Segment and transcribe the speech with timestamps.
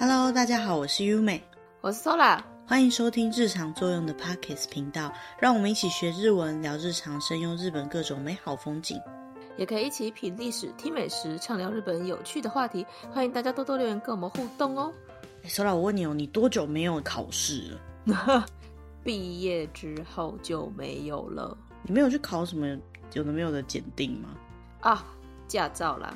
[0.00, 1.42] Hello，大家好，我是优美，
[1.82, 8.98] 我是 Sola，欢迎收听日常作用的 Podcast 频道，让我们一起学日文，聊日常，深用日本各种美好风景，
[9.58, 12.86] 也可以一起品历史、听美食，畅聊日本有趣的话题。
[13.12, 14.90] 欢迎大家多多留言跟我们互动哦。
[15.42, 18.46] 欸，Sola，我问你哦，你多久没有考试了？
[19.04, 21.54] 毕业之后就没有了。
[21.82, 22.66] 你没有去考什么
[23.12, 24.30] 有的没有的检定吗？
[24.80, 25.04] 啊，
[25.46, 26.14] 驾照啦。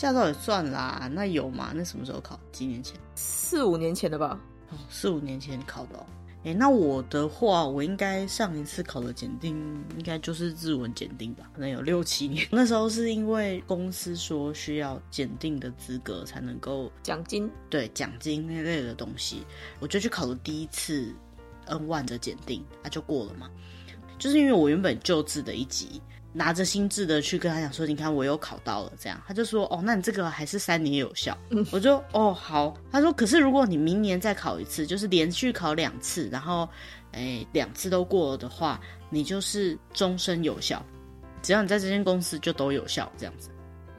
[0.00, 1.72] 驾照也算啦，那有吗？
[1.74, 2.40] 那什么时候考？
[2.50, 2.98] 几年前？
[3.14, 4.40] 四五年前的吧。
[4.70, 6.06] 哦，四五年前考的哦。
[6.42, 9.54] 哎，那我的话，我应该上一次考的检定，
[9.98, 11.50] 应该就是日文检定吧？
[11.52, 12.42] 可能有六七年。
[12.50, 19.44] 那时候是因为公司说需要检定的资格才能够奖金，对，奖金那类的东西，
[19.80, 21.14] 我就去考了第一次
[21.66, 23.50] N1 的检定，那、啊、就过了嘛。
[24.18, 26.00] 就是因为我原本就制的一级。
[26.32, 31.36] 拿着心智的去跟他讲说，你看我又考到了，这样他就说，哦，那你这个还是三年有效。
[31.50, 36.68] 嗯、我就哦好，他说可是如果你明年再考一次，就是连续考两次，然后
[37.12, 40.80] 诶两次都过了的话，你就是终身有效，
[41.42, 43.50] 只要你在这间公司就都有效这样子。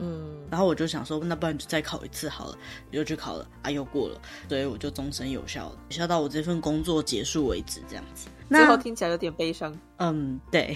[0.03, 2.57] 嗯，然后我就想说，那不然就再考一次好了，
[2.89, 4.19] 又去考了，啊又过了，
[4.49, 8.29] 所以我就终身有效了，有效到我这份工作结束为止这样子。
[8.47, 9.77] 那最后听起来有点悲伤。
[9.97, 10.75] 嗯，对。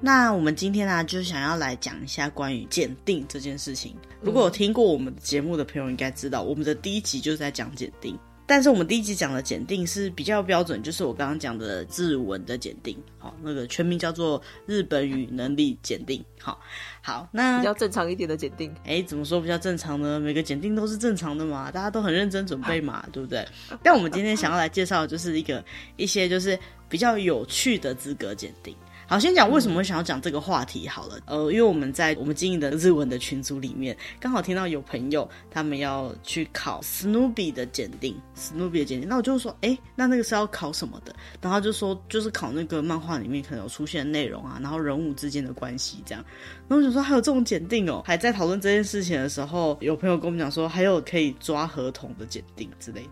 [0.00, 3.94] 那我们今天呢、啊，就想要来讲一下关于鉴定这件事情。
[4.22, 8.18] 如果有听过我们节目的朋友，应该知道我们的第一集就是在讲鉴定。
[8.46, 16.24] 但是我们第一集讲的检定是比较标准，就是我刚刚讲的日文的检定，好，那个全名叫做日本语能力检定。
[16.40, 16.58] 好，
[17.00, 18.74] 好，那比较正常一点的检定。
[18.84, 20.18] 哎，怎么说比较正常呢？
[20.18, 23.46] 每个检定都是正常的嘛，大家都很认真准备嘛，对不对？
[23.84, 25.64] 但我们今天想要来介绍的就是一个
[25.96, 28.74] 一些就是比较有趣的资格检定。
[29.10, 31.18] 好，先讲为什么会想要讲这个话题好了。
[31.26, 41.12] 呃，因为我们在我们经营的日文的群组里面，刚好听到有朋友他们要去考 Snoopy 的检定，Snoopy 的检定，那我就说，哎，那那个是要考什么的？
[41.40, 46.24] 然后他就说，就是考那个漫画里面可能有出现的内容啊，然后人物之间的关系这样。
[46.68, 53.10] 然后我就说，还有这种检定哦，还在讨论这件事情的时候，有朋友跟我们讲说，还有可以抓合同的检定之类的。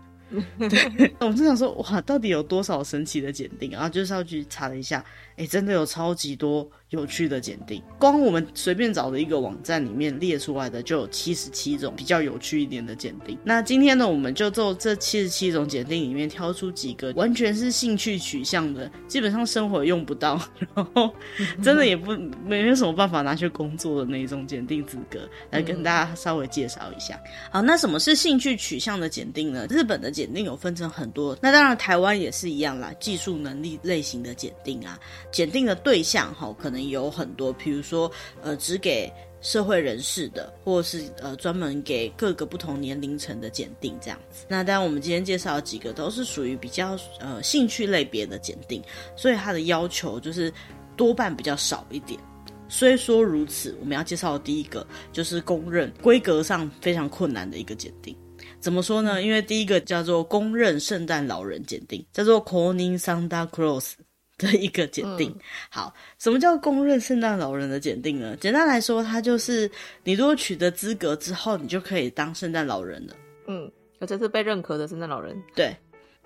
[0.57, 3.71] 对， 我就想说，哇，到底有多少神奇的检定？
[3.71, 5.03] 然后就是要去查了一下，
[5.35, 6.69] 哎，真的有超级多。
[6.89, 13.37] 有趣的检定，光我们随便找的一个网站里面列出来的就有七十七种比较有趣一点的检定。
[13.43, 20.41] 那今天呢，我们就做这七十七种检定里面挑出几个完全是兴趣取向的，基本上生活用不到，
[20.73, 21.13] 然后
[21.61, 22.11] 真的也不
[22.43, 27.19] 没有什么办法拿去工作的那种检定资格，来跟大家稍微介绍一下。
[27.51, 29.67] 好，那什么是兴趣取向的检定呢？
[29.69, 34.99] 日本的检定有分成很多，那当然台湾也是一样啦，技术能力类型的检定啊，
[35.31, 36.78] 检定的对象哈可能。
[36.87, 38.09] 有很多，比如说，
[38.41, 44.45] 呃，只给社会人士的，或者是呃，专门给各个不同年龄层的检定这样子。
[44.47, 48.81] 那当然，我们今天介绍几个都是属于比较呃兴趣类别的检定，
[49.15, 50.51] 所以它的要求就是
[50.95, 52.19] 多半比较少一点。
[52.67, 58.15] 虽说如此，我们要介绍的第一个就是公认规格上非常困难的一个检定。
[58.59, 59.23] 怎么说呢？
[59.23, 63.93] 因为第一个叫做公认圣诞老人检定，叫做 CONING Santa Claus。
[64.39, 65.39] 的一个检定，嗯、
[65.69, 68.35] 好，什么叫公认圣诞老人的检定呢？
[68.37, 69.69] 简单来说，它就是
[70.03, 73.13] 你如果取得资格之后，你就可以当圣诞老人了。
[73.45, 75.39] 嗯，而且是被认可的圣诞老人。
[75.53, 75.75] 对。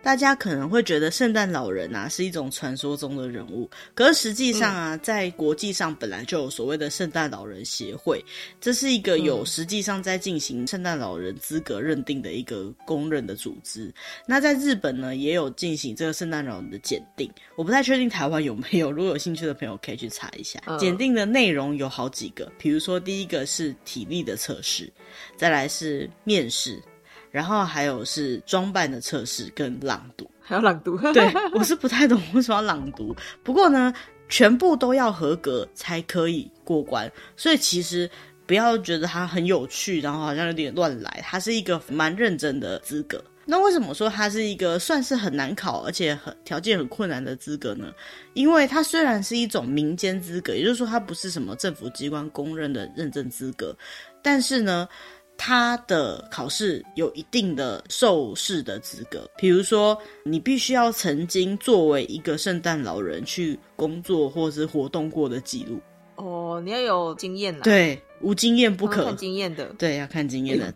[0.04, 8.24] 大家可能会觉得圣诞老人啊是一种传说中的人物，可是实际上啊，在国际上本来就有所谓的圣诞老人协会，
[8.60, 13.92] 这是一个有实际上在进行圣诞老人资格认定的一个公认的组织。
[14.28, 20.60] 那在日本呢，也有进行这个圣诞老人的检定，我不太确定台湾有没有，如果有兴趣的朋友可以去查一下。
[20.78, 24.92] 检定的内容有好几个，比如说第一个是体力的测试，
[25.38, 26.78] 再来是面试。
[27.34, 30.96] 然后还有是装扮的测试跟朗读，还要朗读。
[31.14, 33.92] 对，我是不太懂为什么要朗读，不过呢，
[34.30, 37.12] 全部都要合格才可以过关。
[37.36, 38.08] 所以其实
[38.46, 43.20] 不要觉得它很有趣，然后好像有点乱来，它是一个蛮认真的资格。
[43.46, 47.92] 那为什么说它是一个算是很难考，而且很条件很困难的资格呢？
[48.36, 53.76] 因为它虽然是一种民间资格，也就是说它不是什么政府机关公认的认证资格，
[54.22, 54.88] 但是呢。
[55.46, 65.82] 他的考试有一定的受试的资格，比如说你必须要曾经作为一个圣诞老人去工作或是活动过的记录。
[66.16, 67.60] 哦，你要有经验啦。
[67.62, 69.04] 对，无经验不可。
[69.04, 69.66] 看经验的。
[69.78, 70.74] 对，要看经验的。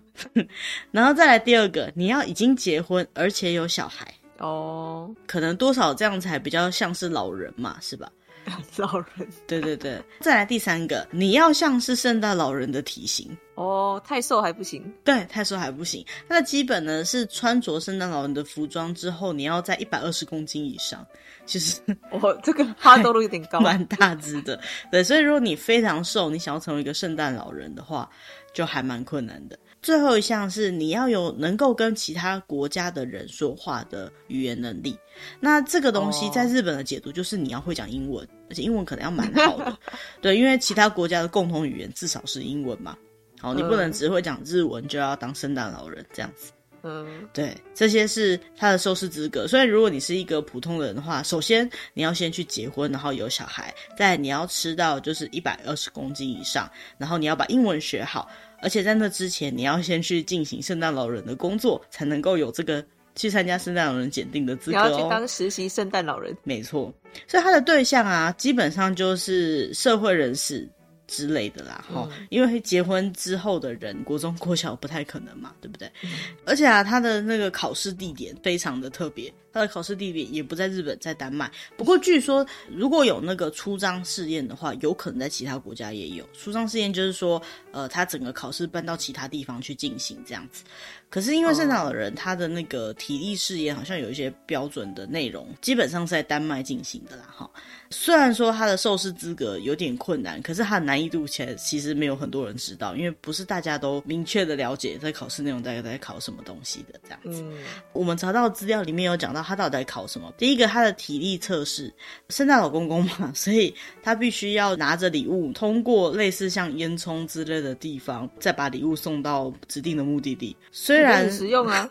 [0.91, 4.05] 然后再来第二个，你要已经结婚而且有小孩。
[4.39, 8.11] 哦，可能多少这样才比较像是老人嘛，是吧？
[8.77, 9.27] 老人。
[9.45, 14.83] 对对对，再来第三个，你要像是圣诞老人的体型哦，太瘦还不行。
[15.03, 16.05] 对，太瘦还不行。
[16.27, 21.05] 那基本呢是穿着圣诞老人的服装之后，你要在一百二十公斤以上。
[21.45, 21.79] 其实
[22.11, 24.59] 我， 这个哈多度有点高，蛮大只的。
[24.91, 28.09] 对，所以如果你非常瘦，你想要成为一个圣诞老人的话，
[28.53, 29.57] 就还蛮困难的。
[29.81, 34.97] 最后一项是你要有能够跟其他国家的人说话的语言能力。
[35.39, 39.77] 那这个东西在日本的解读就是你要会讲英文，哦、而且英文可能要蛮好的。
[40.21, 42.97] 对，因为其他国家的共同语言至少是英文嘛。
[43.39, 46.51] 好，你不能只会讲日文就要当圣诞老人这样子。
[46.83, 49.47] 嗯，对，这些是他的受试资格。
[49.47, 58.29] 所以如果你是一个普通人的话，首先你要先去结婚，然后有小孩，再你要吃到就是一百二十公斤以上，然后你要把英文学好。
[58.61, 62.83] 而且在那之前，你要先去进行圣诞老人的工作，才能够有这个
[63.15, 64.87] 去参加圣诞老人检定的资格哦。
[64.87, 66.93] 你要去当实习圣诞老人，没错。
[67.27, 70.67] 所以他的对象啊，基本上就是社会人士
[71.07, 72.27] 之类的啦，哈、嗯。
[72.29, 75.87] 因为结婚之后的人，国中、国小不太可能嘛，对不对？
[76.03, 76.09] 嗯、
[76.45, 79.33] 而且啊，他的那个考试地点非常的特别。
[79.57, 81.51] 他的考试地点也不在日本，在丹麦。
[81.75, 90.63] 不过据说，如果有那个出章试验的话，有可能在其他国家也有出章试验，就是说，呃，他整个考试搬到其他地方去进行这样子。
[91.09, 97.23] 可是因为圣诞老人他的那个体力试验好像有一些标准的内容，基本上是在丹麦进行的啦。
[97.33, 97.49] 哈，
[97.89, 107.41] 虽然说他的受试资格有点困难，可是他的难易度其实其实没有很多人知道，因为不是大家都明确的了解在考试内容大概在考什么东西的这样子。
[107.41, 107.63] 嗯，
[107.93, 109.46] 我们查到资料里面有讲到。
[109.47, 110.29] 他到底在考什么？
[110.37, 111.91] 第一个，他的体力测试，
[112.27, 113.73] 圣诞老公公嘛， 所以
[114.03, 120.53] 他必须要拿着礼物，通过类似像烟囱之类的地方，再把礼物送到指定的目的地。
[120.69, 121.89] 虽然很实用啊，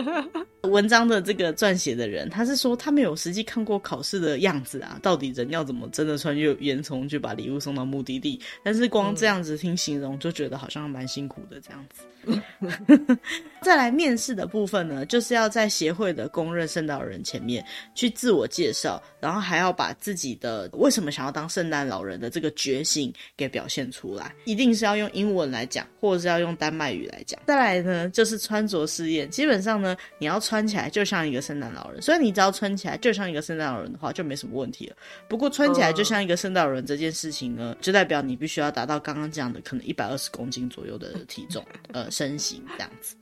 [0.68, 8.38] 文章的这个撰写的人，他是说他没有实际看过考试的样子啊，到底人要怎么真的穿越烟囱去把礼物送到目的地？
[8.62, 12.02] 但是光这样子听形容，就觉得好像蛮辛苦的这样子。
[13.62, 17.64] 再来面试的部分呢，就是要在协会的公认圣诞老人前面
[17.94, 27.40] 去自我介绍，然后还要把自己的为什么想要当圣诞老人的这个决心给表现出来，一定是要用英文来讲，或者是要用丹麦语来讲。
[27.46, 34.96] 再来呢，就是穿着试验，基本上呢，你要穿起来就像一个圣诞老人，所以你只要穿起来就像一个圣诞老人的话，就没什么问题了。
[35.28, 42.08] 不过穿起来就像一个圣诞老人这件事情呢，就代表你必须要达到刚刚讲的可能一百二十公斤左右的体重，呃。
[42.12, 43.16] 身形这样子，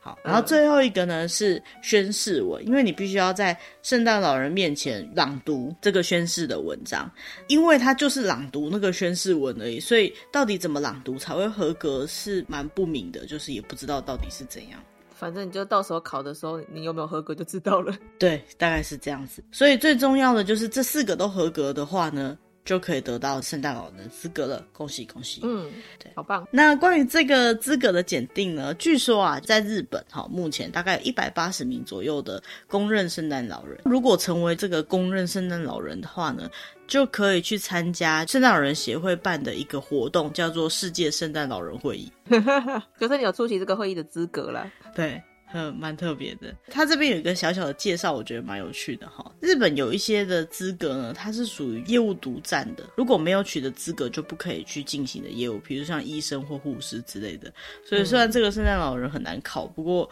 [0.00, 7.10] 好，然后最后一个呢是宣誓文，因为你必须要在圣诞老人面前朗读这个宣誓的文章，
[7.48, 14.80] 因为他就是朗读那个宣誓文而已，所以到底怎么朗读才会合格是蛮不明的，就是也不知道到底是怎样。
[15.14, 17.96] 反正你就到时候考的时候，你有没有合格就知道了。
[18.18, 19.42] 对，大概是这样子。
[19.52, 25.40] 所以最重要的就是这四个都合格的话呢，就可以得到圣诞老人的资格了，恭喜恭喜！
[25.44, 26.48] 嗯，对，好棒。
[26.50, 28.72] 那关于这个资格的检定呢？
[28.74, 33.78] 据说啊，在日本，哈，目前大概有一百八十名左右的公认圣诞老人。
[33.84, 36.48] 如果成为这个公认圣诞老人的话呢，
[36.86, 42.10] 就可以去参加圣诞老人协会办的一个活动，叫做世界圣诞老人会议。
[42.98, 44.72] 可是你有出席这个会议的资格了。
[44.94, 45.22] 对。
[45.56, 46.52] 嗯，蛮特别的。
[46.68, 49.32] 他这边有一个小小的介绍，我觉得蛮有趣的哈。
[49.40, 57.52] 日本有一些的资格呢，它是属于业务独占的，如果没有取得资格，就不可以去进行的业务，比如像医生或护士之类的。
[57.84, 60.10] 所以虽然这个圣诞老人很难考，不过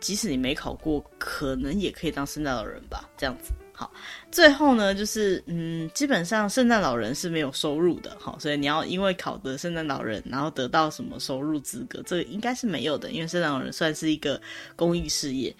[0.00, 3.52] 即使你没考过，可能也可以当圣诞老人吧，这样子。
[3.80, 3.90] 好，
[4.30, 14.38] 最后呢，就是嗯，基本上圣诞老人是没有收入的，好，所以你要因为考得圣诞老人，然后得到什么收入资格，这个应该是没有的，因为圣诞老人算是一个
[14.76, 15.56] 公益事业，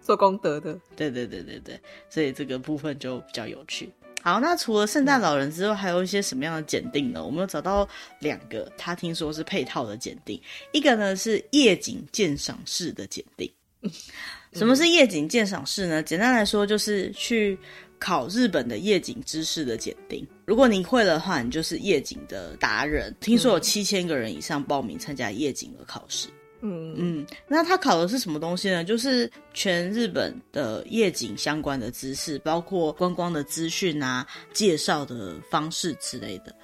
[0.00, 1.78] 做功德的，对对对对对，
[2.08, 3.92] 所以这个部分就比较有趣。
[4.22, 7.22] 好，那除了圣诞老人之外，还有一些什么样的检定呢？
[7.22, 7.86] 我们有找到
[8.20, 10.40] 两个，他听说是配套的检定，
[10.72, 13.52] 一个呢是夜景鉴赏式的检定。
[14.52, 16.02] 什么是夜景鉴赏室呢？
[16.02, 17.58] 简单来说，就是去
[17.98, 20.26] 考日本的夜景知识的检定。
[20.46, 23.14] 如果你会的话，你就是夜景的达人。
[23.20, 26.28] 听说有七千个人以上报名参加夜景的考试。
[26.62, 28.82] 嗯嗯，那他考的是什么东西呢？
[28.82, 36.54] 就是全日本的夜景相关的知识，包括观光的资讯啊、介绍的方式之类的。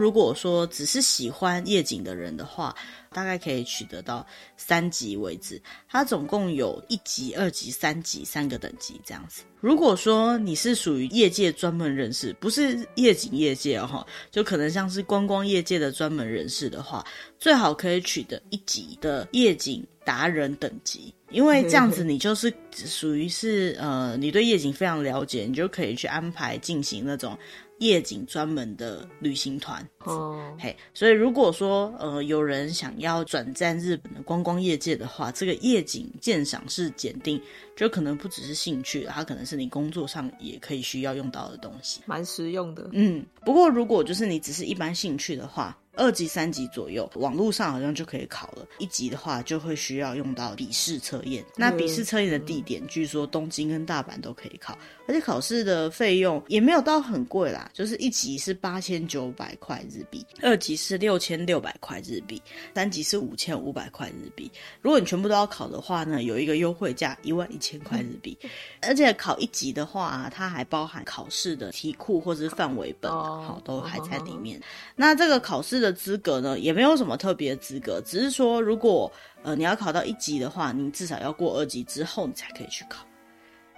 [0.00, 2.74] 如果说只是喜欢夜景的人的话，
[3.12, 4.26] 大概可以取得到
[4.56, 9.42] 三级为止，它总共有一级、二级、三级三个等级这样子。
[9.60, 17.04] 如果说你是属于业界专门人士，不是夜景业界哦，就可能像是观光业界的专门人士的话，
[17.38, 27.38] 最好可以取得一级的夜景达人等级，因为这样子 你就是属于是呃，你对夜景非常了解，你就可以去安排进行那种。
[27.80, 37.40] 夜景专门的旅行团哦，嘿，所以如果说呃有人想要转战日本的观光业界的话，这个夜景鉴赏是检定
[37.74, 42.88] 就可能不只是兴趣，它可能是你工作上也可以需要用到的东西，蛮实用的。
[42.92, 45.76] 嗯，不过如果就是你只是一般兴趣的话。
[45.96, 48.64] 二级、三级左右，网络上好像就可以考了。
[48.78, 51.44] 一级的话，就会需要用到笔试测验。
[51.56, 54.78] 那笔试测验的地点，据说东京跟大阪都可以考，
[55.10, 62.40] 而且考试的费用也没有到很贵啦，就是一级是八千九百块日币，二级是六千六百块日币，
[62.76, 64.48] 三级是五千五百块日币。
[64.80, 68.38] 如果你全部都要考的话呢，有一个优惠价一万一千块日币。
[68.82, 74.62] 而且考一级的话，它还包含考试的题库或者是范围本，好，都还在里面。
[74.94, 79.10] 那这个考试的资格呢，也没有什么特别的资格，只是说如果
[79.42, 83.04] 呃你要考到一级的话，你至少要过二级之后，你才可以去考。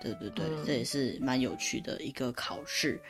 [0.02, 3.00] 对对对，嗯、这也是蛮有趣的一个考试。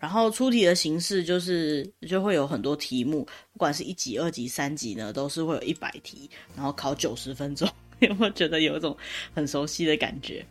[0.00, 7.68] 然后出题的形式就是就会有很多题目，不管是一级、二级、三级呢，都是会有一百题，然后考九十分钟。
[7.98, 8.96] 有没有觉得有一种
[9.34, 10.46] 很熟悉的感觉？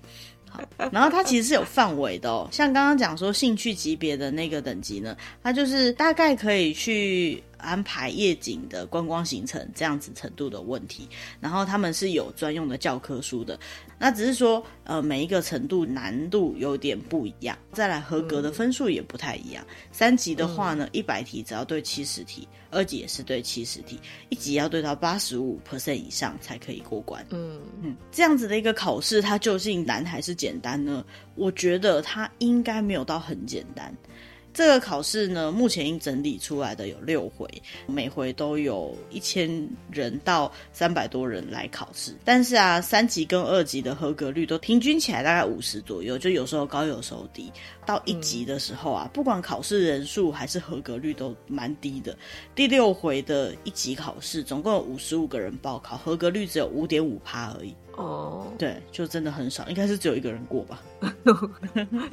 [0.49, 0.61] 好，
[0.91, 11.07] 然后它其实是有范围的哦，像刚刚讲说兴趣级别的那个等级呢，它就是大概可以去安排夜景的观光行程这样子程度的问题，
[11.39, 13.59] 然后他们是有专用的教科书的，
[13.99, 19.65] 那只是说呃每一个程度难度有点不一样，再来合格的分数也不太一样。
[19.91, 23.99] 三级的话呢，一百题只要对七十题，二级也是对七十题，
[24.29, 27.25] 一级要对到八十五 percent 以上才可以过关。
[27.31, 31.03] 嗯嗯，这样子的一个考试，它究竟难还是简单呢？
[31.35, 33.95] 我觉得它应该没有到很简单。
[34.57, 37.47] 这个考试呢，目前已经整理出来的有六回，
[37.85, 39.47] 每回都有一千
[39.91, 42.11] 人到三百多人来考试。
[42.25, 47.51] 但是啊，三级跟二级的合格率都平均起来大概五十左右，就有时候高，有时候低。
[47.85, 52.17] 到一级的时候啊，不管考试人数还是合格率都蛮低的。
[52.55, 57.75] 第六回的一级考试，总共有五十五个人报考，合格率只有五点五趴而已。
[57.97, 58.57] 哦，oh.
[58.57, 60.81] 对，就真的很少，应该是只有一个人过吧，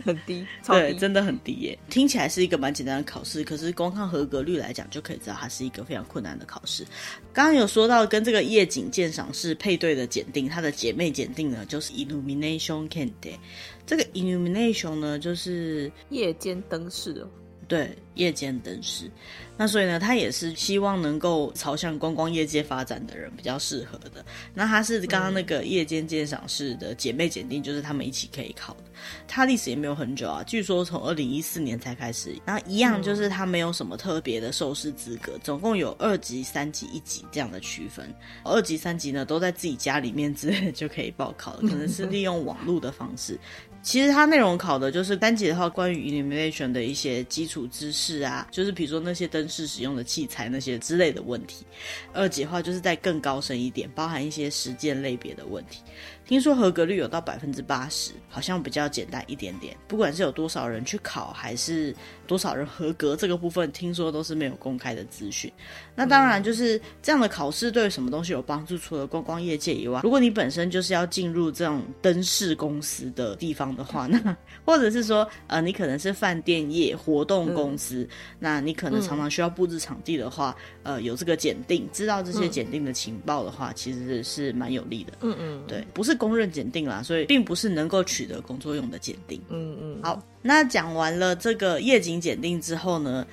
[0.02, 1.78] 很低，超低，对，真的很低耶。
[1.90, 6.84] 听起来是一个蛮简单的考试，可是光看合格率来讲，就可以知道它是一个非常困难的考试。
[7.32, 13.38] 刚刚有说到跟这个夜景鉴赏式配对的检定，它的姐妹检定呢，就是 Illumination Kente。
[13.86, 17.26] 这个 Illumination 呢，就是夜间灯饰。
[17.66, 19.10] 对，夜间灯饰，
[19.56, 24.24] 那所以呢，他也是希望能够朝向观光业界发展的人比较适合的。
[24.52, 28.84] 那他是刚刚那个夜间鉴赏室的姐妹检定，就是他们一起可以考的。
[29.26, 32.34] 他历史也没有很久啊，据说从二零一四年才开始。
[32.44, 38.12] 然后一样就是他没有什么特别的受试资格，总共有二级、三级、一级这样的区分。
[38.44, 43.38] 二级、三级呢，都在自己家里面之类的就可以报考了，可能是利用网络的方式。
[43.84, 51.66] 其实它内容考的就是单级的话，关于 illumination 的一些基础知识啊，就是比如说那些灯饰使用的器材那些之类的问题。
[52.14, 55.82] 二级的话就是再更高深一点，包含一些实践类别的问题。
[56.26, 59.76] 听说合格率有到百分之八十，好像比较简单一点点。
[59.86, 61.94] 不管是有多少人去考，还是
[62.26, 65.52] 多少人合格，这个部分听说都是没有公开的资讯。
[65.94, 68.78] 那当然，就是这样的考试对什么东西有帮助？
[68.78, 74.18] 除了观光业界以外，如果你本身就是要进入这种灯饰公司的地方的话，那
[74.64, 85.12] 或者是说，呃，你可能是饭店业、活动公司，嗯、那你可能常常需要布置场地的话，呃，有这个检定，知道这些检定的情报的话，其实是蛮有利的。
[85.20, 86.13] 嗯嗯，对，不是。
[86.14, 89.40] 公认检定啦，所以并不是能够取得工作用的检定。
[89.48, 93.26] 嗯嗯，好，那讲完了这个夜景检定之后呢，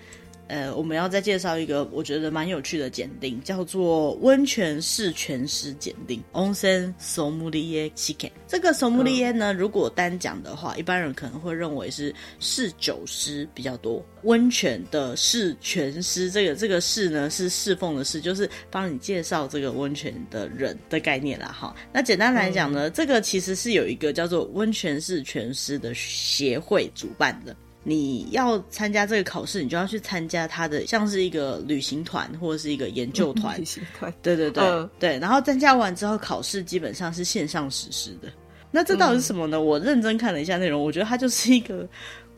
[0.51, 8.31] 呃，我们要再介绍一个我觉得蛮有趣的检定，叫做温泉式全师检定 （Onsen Sommelier Shiken）。
[8.49, 14.05] 这个 Sommelier 呢，如果单讲的话，一般人可能会认为是侍酒师比较多。
[14.23, 21.47] 温泉的试全师，这个这个侍呢是侍奉的侍，就是帮你介绍这个温泉的人的概念啦。
[21.57, 27.55] 哈，那简单来讲呢，这个其实是有一个叫做温泉式全师的协会主办的。
[27.83, 33.57] 你要参加这个考试，你就要去参加他的，像是一个旅行团或者是一个研究团。
[33.61, 35.17] 旅行团，对对对、嗯、对。
[35.19, 38.31] 然后参加完之后，考试基本上是线上实施的。
[38.69, 39.57] 那这到底是什么呢？
[39.57, 41.87] 嗯、我认真看了一下内容，我觉得它就是一个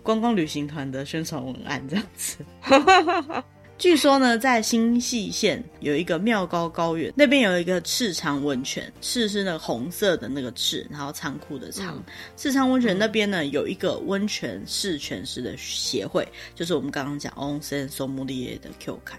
[0.02, 2.38] 观光旅行团的宣传文案这样子。
[3.84, 11.94] 据说呢，在新潟县有一个妙高高原，那边有一个赤仓温泉，赤是那个红色的那个赤，然后仓库的仓。
[11.98, 12.04] 嗯、
[12.38, 16.26] 赤仓温泉那边呢，有一个温泉试泉师的协会，
[16.56, 19.18] 就是我们刚刚讲 Onsen Sommelier 的 Kyokai。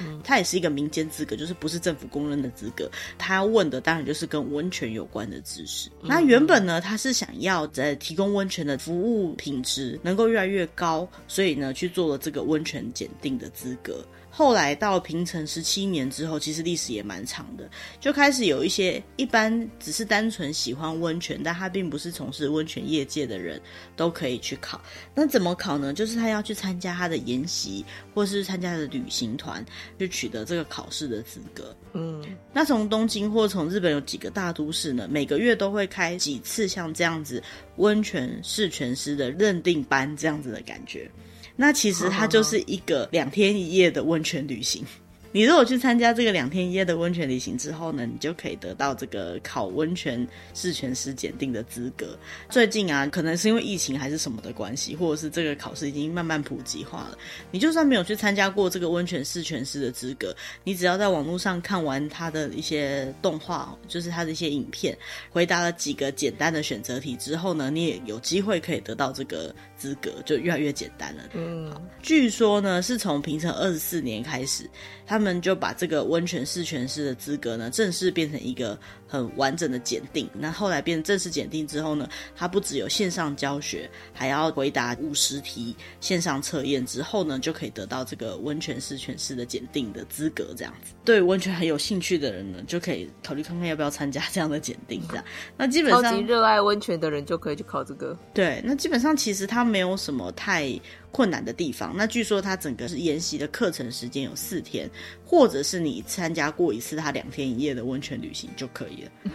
[0.00, 2.90] 嗯，它也是一个民间资格，就是不是政府公认的资格。
[3.18, 5.88] 他要问的当然就是跟温泉有关的知识。
[6.02, 14.04] 嗯、那原本呢，他是想要在提供温泉的服务品质能够越来越高，所以呢去做了这个温泉检定的资格。
[14.36, 17.66] 后来到平成十七年之后，其实历史也蛮长的，
[17.98, 23.58] 就开始有一些一般只是单纯喜欢温泉，但他并不是从事温泉业界的人
[23.96, 24.78] 都可以去考。
[25.14, 25.94] 那怎么考呢？
[25.94, 29.64] 就是他要去参加他的研习，或是参加他的旅行团，
[29.98, 31.74] 去取得这个考试的资格。
[31.94, 37.42] 嗯，那从东京或从日本有几个大都市呢，每个月都会开几次像这样子
[37.76, 41.10] 温泉试泉师的认定班，这样子的感觉。
[41.56, 44.84] 那其实它就是一个两天一夜的温泉旅行。
[45.32, 52.18] 你如果去参加这个两天一夜的温泉旅行之后呢，你就可以得到这个考温泉试全师检定的资格。
[52.48, 57.18] 最近啊，可能是因为疫情还是什么的关系，或者是这个考试已经慢慢普及化了。
[57.50, 60.34] 你就算没有去参加过这个温泉试全师的资格，
[60.64, 64.96] 你只要在网络上看完他的一些动画，就是他的一些影片，
[65.28, 71.22] 回答了几个简单的选择题之后呢，你也有机会可以得到这个资格，就越来越简单了。
[71.34, 74.68] 嗯，据说呢，是从平成二十四年开始，
[75.06, 75.36] 他们。
[75.46, 80.28] 就把这个温泉试泉师的资格呢，正式变成一个很完整的检定。
[80.32, 90.52] 那后来变正式检定之后呢，它不只有线上教学，还要回答五十题线上测验之后呢，就可以得到这个温泉试泉师的检定的资格。
[90.56, 95.00] 这样子，对温泉很有兴趣的人呢，就可以考虑看看要不要参加这样的检定。
[95.08, 95.24] 这样，
[95.56, 98.18] 那基本上超级热爱温泉的人就可以去考这个。
[98.34, 100.72] 对，那基本上其实它没有什么太
[101.10, 101.92] 困难的地方。
[101.94, 104.88] 那据说它整个是研习的课程时间有四天，
[105.22, 109.10] 或者是你参加过一次它两天一夜的温泉旅行就可以了。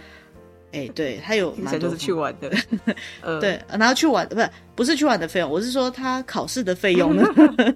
[0.72, 2.50] 哎、欸，对，它有蛮多是去玩的，
[3.40, 7.22] 对，然后去玩不是不是去玩的费用，我是说它考试的费用呢，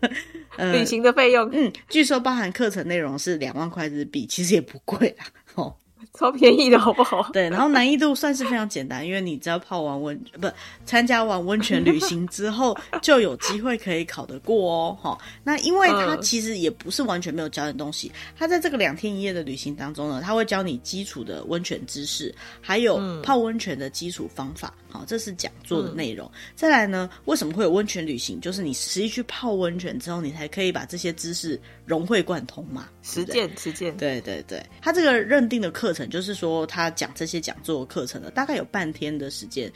[0.73, 5.77] 旅行的费用，嗯，据说包含课程内容是两万块日币，其实也不贵啊，哦。
[6.19, 7.29] 超便宜的好不好？
[7.33, 10.51] 对，然后难易度算是非常简单，因为你只要泡完温，不
[10.85, 14.99] 参加完温泉旅行之后，就有机会可以考得过哦。
[15.01, 24.73] 哈，那因为它其实也不是完全没有教你东西，它在这个两天一夜的旅行当中呢，它会教你基础的温泉知识，还有泡温泉的基础方法。
[24.89, 26.31] 好，这是讲座的内容。
[26.55, 28.41] 再来呢，为什么会有温泉旅行？
[28.41, 32.89] 就是你实际去泡温泉之后，你才可以把这些知识融会贯通嘛。
[33.03, 33.95] 实践，实践。
[33.99, 36.06] 对对对，它这个认定的课程。
[36.09, 39.73] 就是说，他讲这些讲座课程的大概有半天的时间，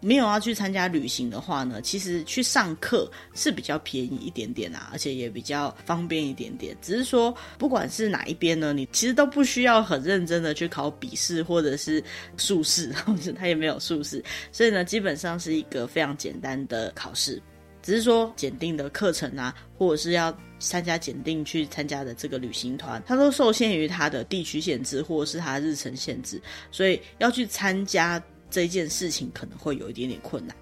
[0.00, 6.76] 没有要去参加旅行的话呢，其实去上课是比较便宜一点点啊，而且也比较方便一点点。
[6.80, 12.02] 只是说，不管是哪一边呢，你其实都不需要很认真的去考笔试或者是
[12.36, 17.42] 术试， 或者他也没有术试，所以呢，基本上是一个非常简单的考试。
[17.88, 26.38] 只是说，检定的课程啊，或者是要参加检定去参加的这个旅行团，它都受限于它的地区限制或者是它日程限制，
[26.70, 30.54] 所以要去参加这件事情可能会有一点点困难。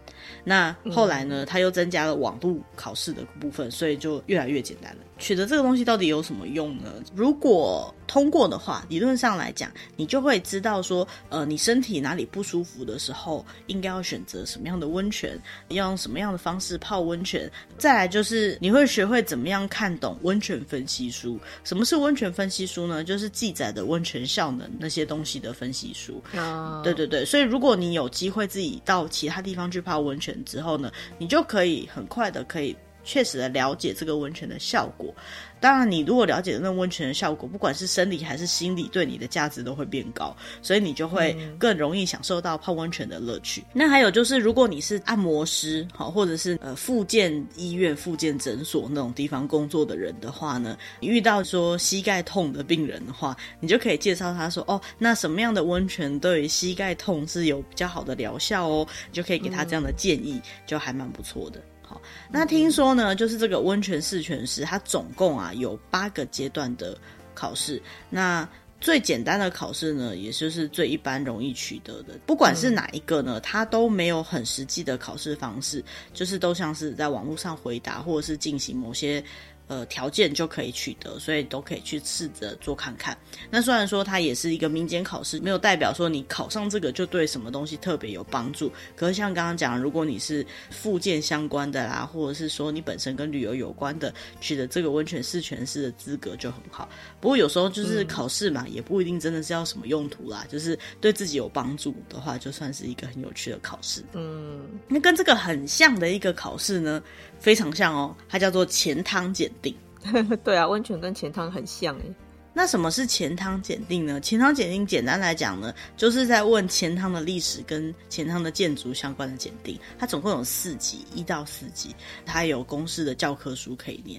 [0.45, 5.03] 那后来呢，他又增加了网路考试的部分，所以就越来越简单了。
[5.19, 6.93] 取得这个东西到底有什么用呢？
[7.15, 17.51] 如果通过的话，理论上来讲，你就会知道说，呃，你身体哪里不舒服的时候，应该要选择什么样的温泉，要用什么样的方式泡温泉。
[17.79, 21.41] 再来就是你会学会怎么样看懂温泉分析书。
[21.65, 23.03] 什么是温泉分析书呢？
[23.03, 26.23] 就是记载的温泉效能那些东西的分析书。
[26.37, 26.85] Oh.
[26.85, 32.77] 对对对，所以如果你有机会自己到其他地方去泡温泉之后呢，你就可以很快的可以。
[33.09, 35.15] 确实的了解这个温泉的效果，
[35.61, 43.61] 当然你如果了解那温泉的效果，不管是生理还是心理，对你的价值都会变高，所以你就会更容易享受到泡温泉的乐趣。
[43.63, 61.61] 嗯、那还有就是，如果你是按摩师，好，或者是呃复健医院、复健诊所那种地方工作的人的话呢，你遇到说膝盖痛的病人的话，你就可以介绍他说，哦，那什么样的温泉对于膝盖痛是有比较好的疗效哦，你就可以给他这样的建议，嗯、就还蛮不错的。
[61.87, 66.99] 好，那听说呢，就是这个温泉四全师，它总共啊有八个阶段的
[67.33, 67.81] 考试。
[68.11, 68.47] 那
[68.81, 72.19] 最简单的考试呢，也就是最一般容易取得的。
[72.27, 79.25] 不管是哪一个呢，它都没有很实际的考试方式，就是都像是在网络上回答，或者是进行某些。
[79.69, 83.17] 呃，条件就可以取得，所以都可以去试着做看看。
[83.51, 88.71] 那虽然说它也是一个民间考试，没有代表说你考上这个就对什么东西特别有帮助。
[88.95, 96.89] 可是像刚刚讲，如果你是附件相关的啦，或者是说你本身跟旅游有关的，取得这个温泉试全师的资格就很好。
[97.21, 104.05] 不过有时候就是考试嘛，嗯、也不一定真的是要什么用途啦，就是对自己有帮助的话，就算是一个很有趣的考试。
[104.13, 107.03] 嗯，那跟这个很像的一个考试呢，
[107.39, 109.75] 非常像哦，它叫做钱汤检定。
[110.45, 112.15] 对啊，温泉跟钱汤很像诶。
[112.53, 114.19] 那什么是钱汤检定呢？
[114.21, 119.79] 钱汤检定简单来讲呢，就是在问钱汤的历史跟钱汤的建筑相关的检定。
[119.99, 121.95] 它总共有四级，一到四级，
[122.25, 124.19] 它有公式的教科书可以念。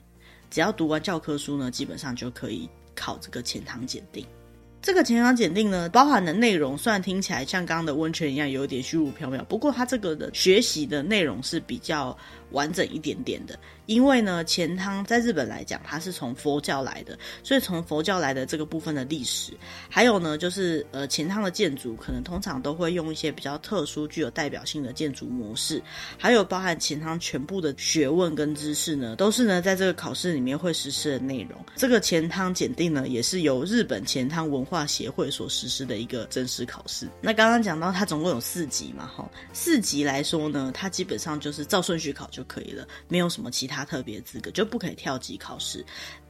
[0.52, 4.24] 只要读完教科书呢，基本上就可以考这个钱汤检定。
[4.82, 12.18] 这个钱汤检定呢，包含的内容虽然听起来像刚刚的温泉一样，有点虚无缥缈，不过它这个的学习的内容是比较
[12.52, 13.58] 完整一点点的。
[13.86, 19.54] 因为呢，钱汤在日本来讲，它是从佛教来的，所以从佛教来的这个部分的历史，
[19.90, 25.82] 还有呢，就是呃，钱汤的建筑可能通常都会用一些比较特殊、具有代表性的建筑模式，
[26.18, 31.58] 还有包含钱汤全部的学问跟知识呢，都是呢在这个考试里面会实施的内容。
[31.78, 37.08] 这个钱汤检定呢，也是由日本钱汤文化协会所实施的一个真实考试。
[37.22, 43.78] 那刚刚讲到它总共有四级嘛，哈，四级来说呢，它基本上就是照顺序考就可以了，没有什么其他。
[43.78, 45.86] 他特别资格就不可以跳级考试，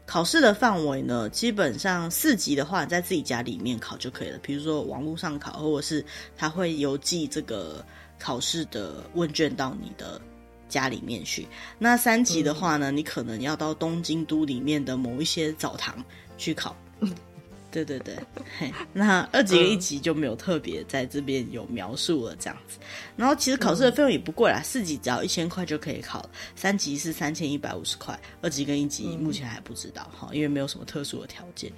[0.05, 4.37] 考试的范围呢，基本上四级的话，在自己家里面考就可以了。
[4.39, 6.03] 比如说网络上考，或者是
[6.35, 7.81] 他会邮寄这个
[8.19, 10.19] 考试的问卷到你的
[10.67, 11.47] 家里面去。
[11.79, 16.03] 那三级的话呢，嗯、你可能要到东京都里面的某一些澡堂
[16.37, 16.75] 去考。
[17.69, 18.15] 对对对，
[18.57, 22.79] 嘿，那二级跟一级就没有特别在这边有描述了这样子。
[23.15, 31.71] 然后其实考试的费用也不贵啦，四级只要一千块就可以考了，三级是三千一百五十块，二级跟一级目前还不知道哈，因为没有什么特殊的条件。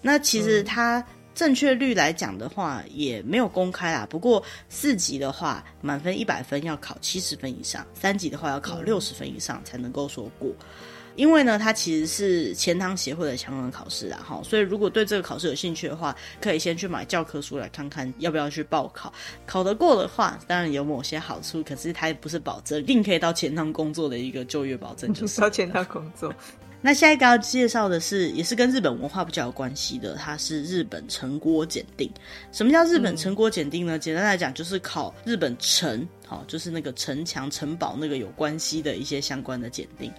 [0.00, 10.50] 那其实它正确率来讲的话也没有公开啦，不过四级的话满分一百分要考七十分以上，三级的话要考六十分以上才能够说过。
[11.16, 19.12] 因为呢，它其实是钱塘协会的相关考试啦，哈，所以如果对这个考试有兴趣的话，可以先去买教科书来看看，要不要去报考。
[19.46, 26.32] 考得过的话，当然有某些好处，可是它也不是保证，一定可以到钱塘工作的一个就业保证，就是到钱汤工作。
[26.84, 32.10] 那下一个要介绍的是，也是跟日本文化比较有关系的，它是日本城郭检定。
[32.50, 33.96] 什么叫日本城郭检定呢？
[33.96, 36.08] 嗯、简单来讲，就是考日本城。
[36.32, 40.10] 哦，就是那个城墙、城堡那个有关系的一些相关的鉴定。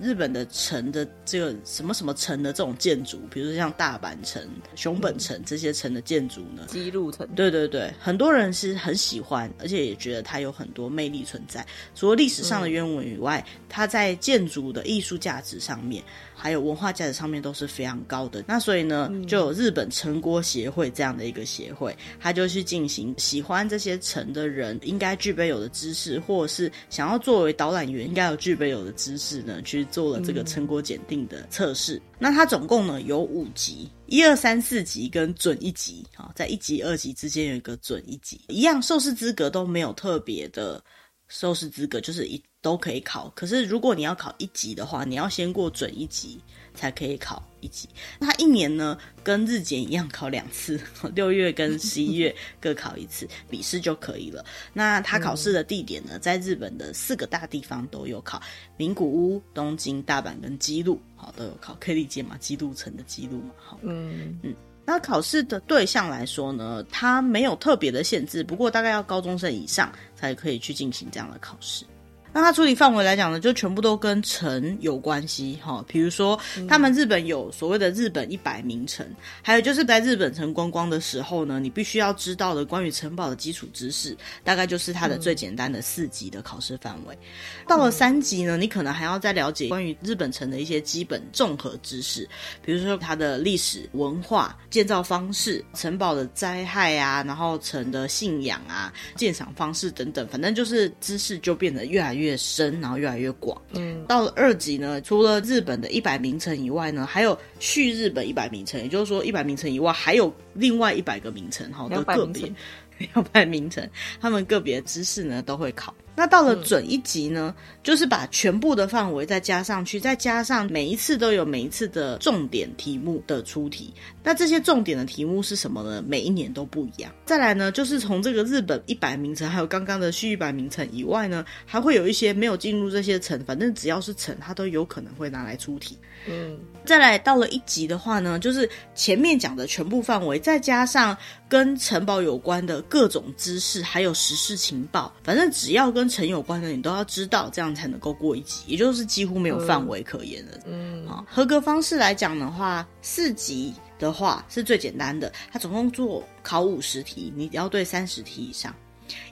[0.00, 4.42] 日本的城的这个什么什么城的这种建筑，比如说像大阪城、
[4.74, 7.28] 熊本城这些城的建筑呢，姬路城。
[7.36, 11.66] 对对对，很多人是很喜欢，而且也觉得它有很多魅力存在。
[11.94, 16.02] 除了历史上的渊源以外，嗯、它在建筑的艺术价值上面，
[16.40, 18.44] 还有文化价值上面都是非常高的。
[18.46, 31.96] 那所以呢，就有日本城郭协会这样的一个协会，他就去进行喜欢这些城的人应该具备有的知识，或者是想要作为导览员应该有具备有的知识呢，去做了这个城郭检定的测试。
[31.96, 40.82] 嗯、那它总共呢有五级，一二三四级跟准一级啊，在一级二级之间有一个准一级，一样受试资格都没有特别的
[41.28, 43.30] 受试资格，就是一都可以考。
[43.36, 46.40] 可是如果你要考一级的话，你要先过准一级。
[46.74, 47.88] 才可以考一级。
[48.20, 50.80] 那他一年呢，跟日检一样考两次，
[51.12, 54.44] 六月跟十一月各考一次，笔试就可以了。
[54.72, 58.40] 那他考试的地点呢，在日本的四个大地方都有考：
[58.76, 61.76] 名古屋、东京、大阪跟姬路，好都有考。
[61.80, 62.36] 可以理解吗？
[62.38, 63.76] 姬路城的姬路嘛，好。
[63.82, 64.54] 嗯嗯。
[64.84, 71.84] 那考试的对象来说呢，它没有特别的限制，不过大概要高中生以上才可以去进行这样的考试。
[72.32, 75.84] 那它处理范围来讲呢，就全部都跟城有关系哈。
[75.88, 76.38] 比如说，
[76.68, 79.06] 他们日本有所谓的日本一百名城，
[79.42, 87.18] 还有就是在日本城观光的时候呢，你必须要知道的关于城堡的基础知识，大概就是它的最简单的四级的考试范围。
[87.66, 92.28] 到了三级呢，你可能还要再了解关于日本城的一些基本综合知识，
[92.62, 103.60] 比如说它的历史文化、建造方式、城堡的灾害啊，然后城的信仰啊、鉴赏方式等等，反正就是知识就变得越来越越深，然后越来越广。
[103.72, 112.52] 嗯，到了二级呢，除了日本的一百名城以外呢，还有续日本一百名城，也就是说一百名城以外还有另外一百个名城，哈，的个别
[113.14, 113.88] 两百名城，
[114.20, 115.94] 他们个别知识呢都会考。
[116.18, 123.94] 那到了准一级呢，嗯、就是把全部的范围再加上去，再加上每一次都有每一次的重点题目的出题。
[124.24, 126.02] 那这些重点的题目是什么呢？
[126.04, 127.12] 每一年都不一样。
[127.24, 135.96] 再来呢，就是从这个日本一百名城，还有刚刚的续一百名城以外呢，还会有一些没有进入这些城，反正只要是城，它都有可能会拿来出题。
[136.28, 141.16] 嗯，再来到了一级的话呢，就是前面讲的全部范围，再加上
[141.48, 150.58] 跟城堡有关的各种知识，还有时事情报，反正只要跟城有关的，你都要知道，这样才能够过一级，也就是几乎没有范围可言了。
[150.66, 158.74] 嗯，好，合格方式来讲的话，四级的话是最简单的，它总共做考五十题，你要对三十题以上。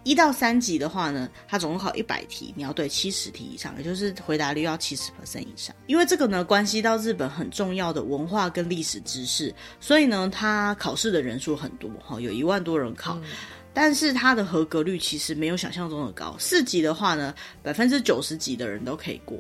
[0.04, 5.74] 一到三级的话呢，它总共考一百题，你要对七十题以上，也就是回答率要七十 percent 以上。
[5.86, 13.14] 因为这个呢，关系到日本很重要的文化跟历史知识，所以呢，它考试的人数很多，哈，有一万多人考。
[13.16, 13.22] 嗯
[13.78, 19.38] 但是它的合格率其实没有想象中的高，四级的话呢，百分之九十几的人都可以过。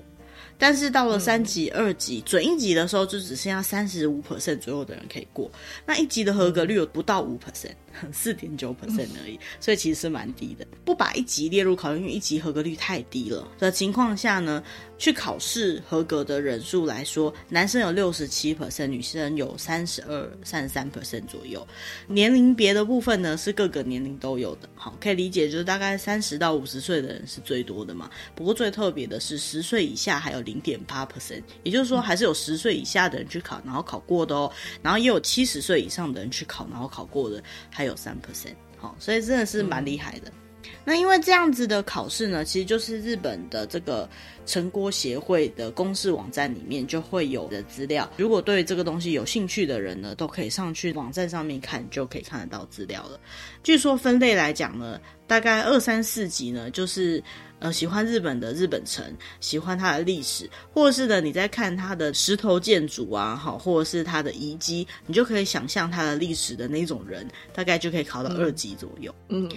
[0.58, 5.50] 但是到了三级、嗯、二级、准一级的时候，就只剩下三十五 percent 左右的人可以过。
[5.86, 7.72] 那一级的合格率有不到五 percent，
[8.12, 10.66] 四点九 percent 而已，所以其实是蛮低的。
[10.84, 14.62] 不把一级列入考虑，因为一级合格率太低了的情况下呢，
[14.96, 21.66] 去考试合格的人数来说，男生有六十七 percent，女生有三十二、三十三 percent 左右。
[22.06, 24.68] 年龄别的部分呢，是各个年龄都有的。
[24.74, 28.08] 好，可以理解就是大概三十到五十岁的人是最多的嘛。
[28.34, 30.46] 不过最特别的是十岁以下还有。
[30.46, 34.48] 零点八 percent，也就是说，还是有十岁以下的人去考，然后考过的哦。
[34.80, 38.54] 然后也有七十岁以上的人去考，然后考过的还有三 percent。
[38.76, 40.28] 好，所以真的是蛮厉害的。
[40.28, 40.70] 嗯。
[40.84, 44.08] 那因为这样子的考试呢，其实就是日本的这个
[44.44, 48.08] 城郭协会的公示网站里面就会有的资料。
[48.16, 53.18] 如果对这个东西有兴趣的人呢，都可以上去网站上面看，就可以看得到资料了。
[53.62, 57.22] 据说分类来讲呢，大概二三四级呢，就是。
[57.58, 59.02] 呃，喜欢日本的日本城，
[59.40, 69.14] 喜欢它的历史，或者是呢，你在看它的石头建筑啊，好，或者是它的遗迹，你就可以想象它的历史的那种人，大概就可以考到二级左右。
[69.28, 69.50] 嗯。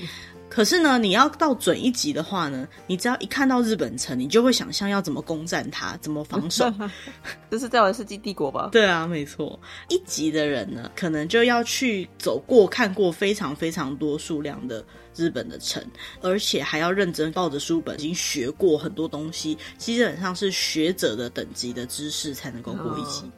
[0.49, 6.73] 嗯可是呢，你要到准一级的话呢，你只要一看到日本城，你就会想象要怎么攻占它，怎么防守。
[7.49, 8.69] 这是在玩《世纪帝国》吧？
[8.71, 9.59] 对啊，没错。
[9.89, 14.83] 一级的人呢，可能就要去走过、看过非常非常多数量的
[15.15, 15.83] 日本的城，
[16.21, 23.21] 而且还要认真抱着书本，已经学过很多东西，基本上是学者的等级的知识才能够过一级。
[23.21, 23.31] 哦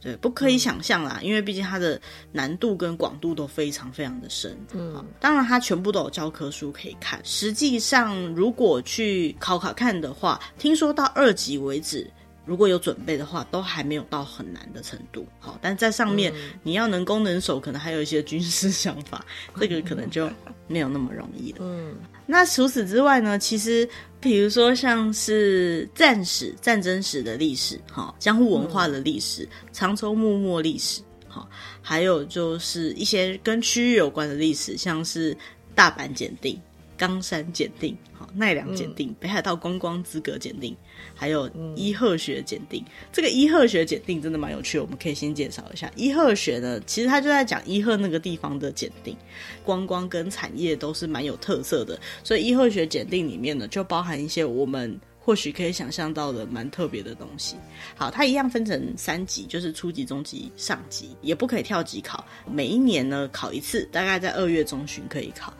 [0.00, 2.00] 对，不可以想象啦，因为毕竟它的
[2.32, 4.56] 难度跟广度都非常非常的深。
[4.72, 7.20] 嗯，当然它全部都有教科书可以看。
[7.24, 12.10] 实际上，如果去考考看的话，听说到二级为止，
[12.44, 15.26] 如果有准备的话，都还没有到很难的程度。
[15.38, 19.24] 好，但在上面你要能攻能守，可能还有一些军事想法，
[19.60, 20.30] 这个可能就
[20.68, 21.58] 没有那么容易了。
[21.60, 21.94] 嗯。
[22.26, 23.38] 那除此之外呢？
[23.38, 23.88] 其实，
[24.20, 31.48] 比如说像是战史、战争史的历史，哈，江户文化的历史，嗯、长州幕末历史，哈，
[31.80, 35.36] 还有就是一些跟区域有关的历史，像是
[35.74, 36.60] 大阪检定、
[36.96, 37.96] 冈山检定。
[38.36, 40.76] 奈良检定、嗯、北海道观光资格检定，
[41.14, 42.82] 还有伊贺学检定。
[42.86, 45.90] 嗯、这个伊贺学检定真的蛮有趣的，我们可以先介绍一下。
[45.96, 49.16] 伊贺学呢，其实他就在讲伊贺那个地方的检定，
[49.64, 51.98] 观光跟产业都是蛮有特色的。
[52.22, 57.56] 所以伊贺学检定里面呢，就包含一些我们或许可以想象到的蛮特别的东西。
[57.96, 62.24] 好，它一样分成三级，就是初级、中级、上级，也不可以跳级考。
[62.48, 65.52] 每一年呢考一次，大概在二月中旬可以考。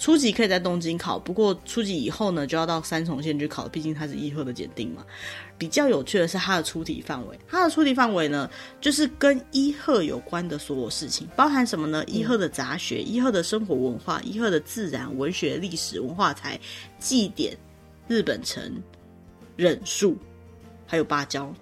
[0.00, 5.04] 初级可以在东京考，不过初级以后呢，就要到三重县去考，毕竟它是伊贺的检定嘛。
[5.58, 8.48] 比较有趣的是它的出题范围，它的出题范围呢，
[8.80, 12.02] 就是跟伊贺有关的所有事情，包含什么呢？
[12.06, 16.58] 伊贺的杂学、伊贺的生活文化、伊贺的自然、文学、历史、文化财、
[16.98, 17.54] 祭典、
[18.08, 18.82] 日本城、
[19.54, 20.16] 忍术，
[20.86, 21.54] 还有芭蕉。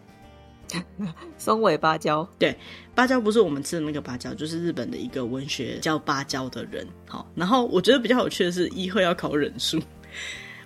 [1.38, 2.56] 松尾芭蕉，对，
[2.94, 6.86] 芭蕉不是我们吃的那个芭蕉，就是日本的一个文学叫芭蕉的人。
[7.06, 9.80] 好，然后我觉得比较有趣的是，一贺要考忍术。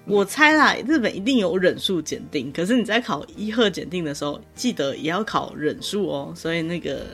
[0.05, 6.33] 我猜啦，日本一定有忍术检定，可是你在考一贺检定的时候，记得也要考忍术哦。
[6.35, 7.07] 所以那个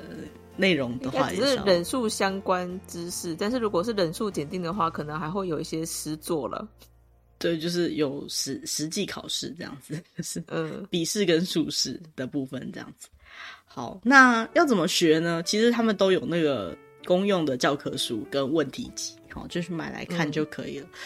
[0.57, 6.66] 内容的话，只是忍术相关知识，但是如果是忍术检定的话，可能还会有一些诗作了。
[7.38, 13.09] 对，就是有实实际考试这样子，就是嗯， 笔试跟术试的部分这样子。
[13.64, 15.42] 好，那要怎么学呢？
[15.44, 20.87] 其实他们都有那个公用的教科书跟问题集，好，就是买来看就可以了。
[20.87, 20.98] 嗯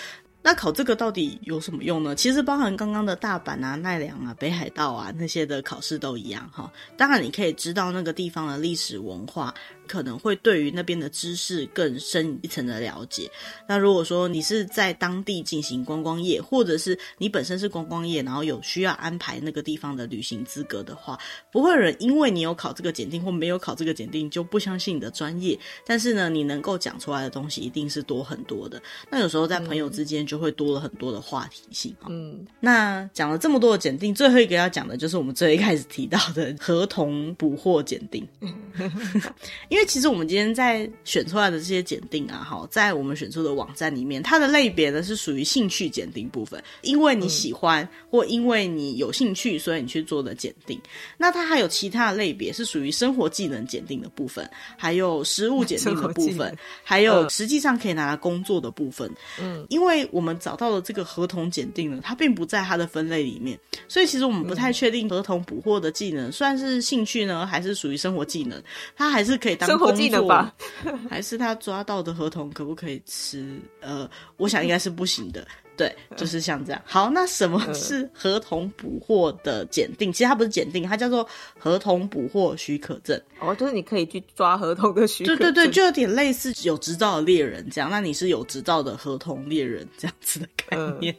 [0.44, 2.16] 那考这个到底有什么用呢？
[2.16, 6.68] 其实包含刚刚的大阪啊、奈良啊、北海道啊那些的考试都一样哈。
[6.96, 9.54] 当然你可以知道那个地方的历史文化，
[9.92, 13.30] 可能会对于那边的知识更深一层的了解。
[13.68, 21.18] 那如果说你是在当地进行观光业，或者是你本身是观光业，然后有需要安排那个地方的旅行资格的话，
[21.52, 25.58] 不会有人因为你有考这个检定或没有考这个检定就不相信你的专业。
[25.84, 28.80] 但是呢，你能够讲出来的东西一定是多很多的。
[29.10, 31.94] 那有时候在朋友之间就会多了很多的话题性。
[32.08, 38.26] 嗯，那讲了这么多的检定，最后一个要讲的就是我们最一开始提到的 合同捕获检定。
[39.68, 50.80] 因为为其实我们今天在选出来的这些检定啊，哈，在我们选出的网站里面，它的类别呢是属于兴趣检定部分，因为你喜欢、嗯、或因为你有兴趣，所以你去做的检定。
[51.18, 59.10] 那它还有其他的类别是属于生活技能检定的部分，还有实物检定的部分， 还有实际上可以拿来工作的部分。
[59.40, 68.62] 嗯，因为我们找到了这个合同检定呢，它并不在它的分类里面，所以其实我们不太确定合同捕获的技能算是兴趣呢，还是属于生活技能？
[68.94, 70.54] 它还是可以生活技能吧？
[71.08, 73.60] 还是他抓到的合同可不可以吃？
[73.80, 75.46] 呃，我想应该是不行的。
[75.74, 76.80] 对，就是像这样。
[76.84, 80.12] 好，那什么是合同捕获的检定？
[80.12, 81.26] 其实它不是检定，它叫做
[81.58, 83.20] 合同捕获许可证。
[83.40, 85.38] 哦，就是你可以去抓合同的许可证。
[85.38, 87.90] 对对对，就有点类似有执照的猎人这样。
[87.90, 91.16] 那你是有执照的合同猎人这样子的概念。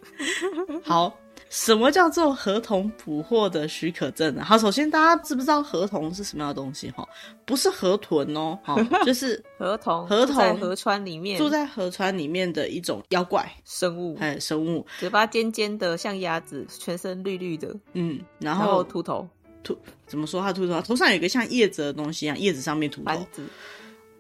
[0.69, 1.17] 嗯、 好。
[1.54, 4.44] 什么叫做合同捕获的许可证呢？
[4.44, 6.89] 好，首先大家知不知道合同是什么样的东西？
[6.89, 7.08] 哈，
[7.46, 10.08] 不是河豚哦，好， 就是河童。
[10.08, 19.30] 河童在河川里面，住在河川里面的一种妖怪生物，哎，生物，嘴巴尖尖的，像鸭子，全身绿绿的，嗯，然后，然后秃头，
[19.62, 20.42] 秃怎么说？
[20.42, 23.28] 它秃头，头上有一个像叶子的东西一样，叶子上面秃头。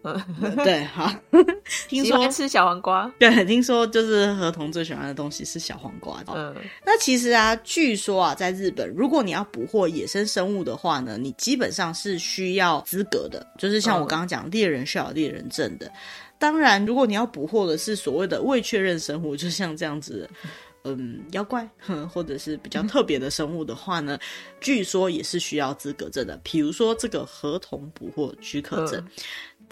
[0.63, 1.09] 对，好，
[1.87, 3.09] 听说吃小黄瓜。
[3.17, 6.21] 对，听说就是合同最喜欢的东西是小黄瓜。
[6.27, 6.53] 嗯，
[6.85, 15.91] 那其实啊，据说啊，在日本，如果你要捕获野生生物的话呢，你基本上是需要资格的，就是像我刚刚讲，猎人需要有猎人证的。
[16.37, 20.29] 当然，如果你要捕获的是所谓的未确认生物，就像这样子，
[20.83, 21.65] 嗯，妖怪，
[22.11, 24.19] 或者是比较特别的生物的话呢，
[24.59, 26.37] 据说也是需要资格证的。
[26.43, 29.01] 比如说这个合同捕获许可证。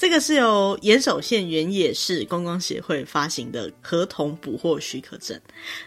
[0.02, 5.40] 这个是由岩手县原野市观光协会发行的合同捕获许可证。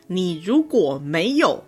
[0.07, 1.65] 你如果没有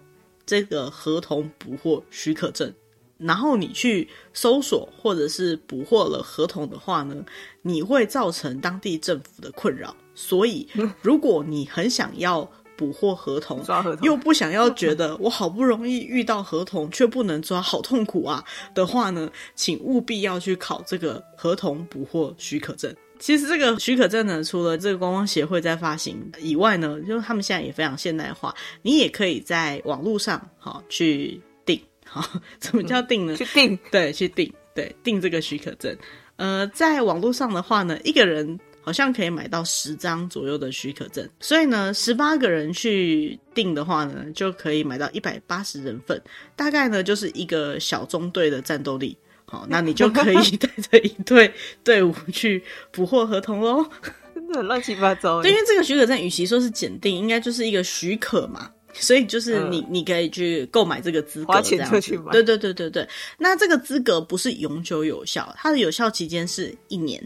[0.47, 2.73] 这个合同捕获许可证，
[3.19, 7.17] 然后你去搜索或者是捕获了合同的话呢，
[7.63, 9.97] 你会造成当地政府的困扰。
[10.15, 10.69] 所以，
[11.03, 22.95] 如果你很想要，捕获合同，抓合同，又不想要觉得我好不容易遇到合同却不能抓，好痛苦啊的话呢，请务必要去考这个合同捕获许可证。
[23.19, 32.23] 其实这个许可证呢，除了这个观光协会在发行以外呢，就他们现在也非常现代化，你也可以在网络上好去订，好，
[32.61, 33.35] 怎么叫订呢？
[33.37, 35.97] 去订，对，去订，对，订这个许可证。
[36.37, 38.59] 呃，在网络上的话呢，一个人。
[38.87, 46.23] 好像可以买到十张左右的许可证，所以呢，十八个人去订的话呢，就可以买到一百八十人份，
[46.55, 49.19] 大概呢就是一个小中队的战斗力。
[49.45, 53.85] 好，那你就可以 带着一队队伍去捕获合同喽。
[54.33, 55.43] 真的很乱七八糟。
[55.43, 58.71] 对，因为这个许可证，与其说是检定，应该就是一个许可嘛。
[58.99, 62.33] 所以就是你，嗯、你可以去购买这个资格，花钱就去买。
[62.33, 63.09] 对对对对对。
[63.39, 67.23] 那这个资格不是永久有效，它的有效期间是一年。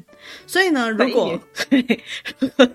[0.47, 1.41] 所以呢，如果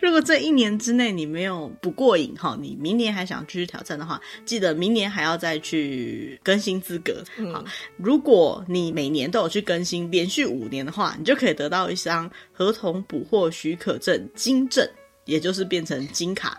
[0.00, 7.22] 如果这一年之内你没有不过瘾哈，你明年还想继续挑战的话，记得明年还要再去更新资格。
[7.52, 7.64] 好，嗯、
[7.98, 14.88] 如果你每年都有去更新，连续五年的话，你就可以得到一张合同捕获许可证金证，
[15.26, 16.58] 也就是变成金卡。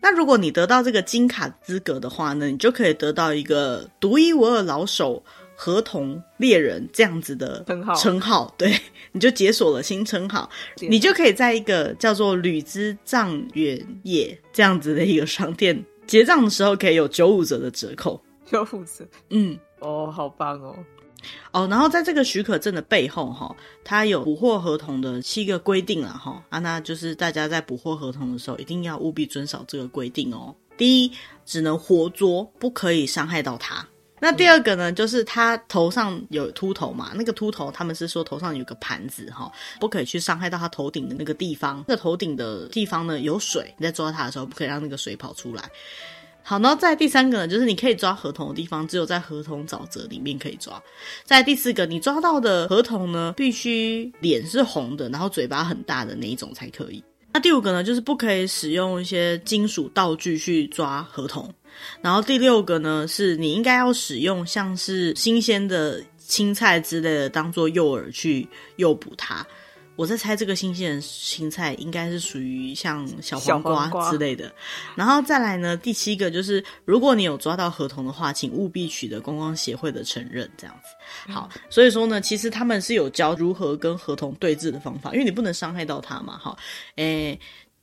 [0.00, 5.22] 那如果你得到这个金卡资格的话呢，你就可以得到一个独一无二老手
[5.56, 7.94] 合同猎人这样子的称号。
[7.94, 8.78] 称号，对，
[9.12, 18.22] 你就解锁了新称号，你就可以在一个叫做旅之藏原野这样子的一个商店结账的时候，可以有九五折的折扣。
[18.44, 20.76] 九五折，嗯，哦，好棒哦。
[21.52, 30.54] 哦，然后在这个许可证的背后，哈，它有捕获合同的七个规定了，哈啊，那就是大家在捕获合同的时候，一定要务必遵守这个规定哦。
[30.76, 31.12] 第一，
[31.44, 33.86] 只能活捉，不可以伤害到它。
[34.18, 41.84] 那第二个呢，就是它头上有秃头嘛，那个秃头他们是说头上有个盘子，哈，不可以去伤害到它头顶的那个地方。
[41.86, 45.70] 那头顶的地方呢，有水，你在抓它的时候，不可以让那个水跑出来。
[46.48, 50.80] 好，然后再第三个呢，就是你可以抓合同的地方，只有在合同沼泽里面可以抓。
[51.24, 57.02] 再第四个，你抓到的合同呢，必须脸是红的，然后嘴巴很大的那一种才可以。
[57.32, 61.52] 那第五个呢，就是不可以使用一些金属道具去抓合同。
[62.00, 69.44] 然后第六个呢，是你应该要使用像是新鲜的青菜之类的，当做诱饵去诱捕它。
[69.96, 74.52] 我在猜这个新鲜的青菜应该是属于像小黄瓜之类的，
[74.94, 81.32] 然后再来呢，第七个就是如果你有抓到合同的话，请务必取得观光协会的承认，这样子。
[81.32, 86.36] 好，所以说呢，其实他们是有教如何跟合同对峙的方法，因为你不能伤害到他嘛。
[86.36, 86.56] 哈，
[86.96, 87.38] 诶，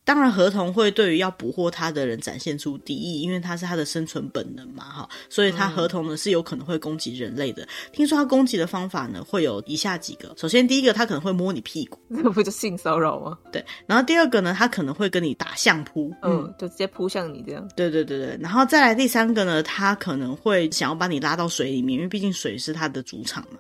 [0.06, 7.68] 当然，合同会对于要捕获它的人展现出敌意，因为它是它的生存本能嘛，哈，所以它合同呢是有可能会攻击人类的。
[7.92, 13.38] 听说它攻击的方法呢会有以下几个：首先，第一个，它可能会摸你屁股，那 不就性骚扰吗？
[13.52, 13.64] 对。
[13.88, 17.68] 然后第二个呢，它可能会跟你打相扑，嗯，就直接扑向你这样。
[17.76, 18.38] 对对对对。
[18.42, 23.58] 然后再来第三个呢，它可能会想要把你拉到水里面，因为毕竟水是它的主场嘛。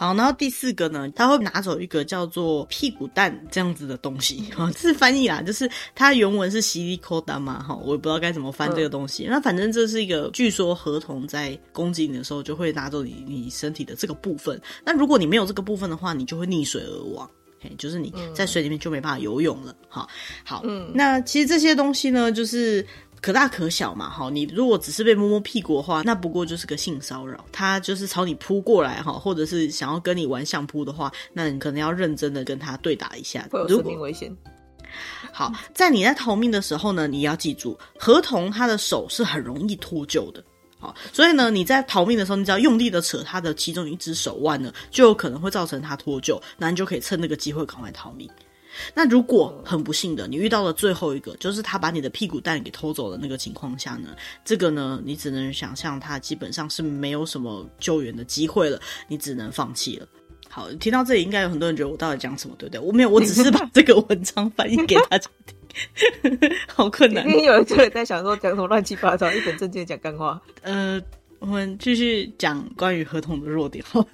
[0.00, 9.26] 好，然后第四个呢，他会拿走一个叫做屁股蛋这样子的东西，哈，这是翻译啦，就是它原文是西里口蛋嘛，哈，我也不知道该怎么翻这个东西。
[9.26, 14.58] 嗯、那反正这是一个，据说河童在攻击你的时候就会拿走你你身体的这个部分。
[14.86, 17.30] 那如果你没有这个部分的话，你就会溺水而亡，
[17.60, 20.42] 嘿，就是你在水里面就没办法游泳了，哈、嗯。
[20.46, 22.86] 好，嗯，那其实这些东西呢，就是。
[23.20, 27.44] 可大可小嘛，哈，你如果只是被摸摸屁股的话，那不过就是个性骚扰。
[27.52, 34.34] 他就是朝你扑过来，哈，或者是想要跟你玩相扑的话，那你可能要认真的跟他对打一下，会有生命危险。
[35.32, 40.42] 好，在你在逃命的时候呢，你要记住，合同他的手是很容易脱臼的，
[40.78, 48.28] 好，所以呢，你在逃命的时候，你只要用力的扯他的其中一只手腕呢，就有可能会造成他脱臼，那你就可以趁那个机会赶快逃命。
[48.94, 54.10] 那如果很不幸的，你遇到了最后一个，就是他把你的屁股蛋给偷走的那个情况下呢，
[54.44, 60.06] 这个呢，你只能想象他基本上是没有什么救援的机会了，你只能放弃了。
[60.48, 62.80] 好，听到这里，应该有很多人觉得我到底讲什么，对不对？
[62.80, 67.24] 我没有，我只是把这个文章翻译给大家听， 好困难。
[67.28, 70.40] 因为有人就会在想说，讲什么乱七八糟，一本正经讲干话。
[70.62, 71.00] 呃，
[71.38, 73.84] 我们继续讲关于合同的弱点。
[73.86, 74.04] 好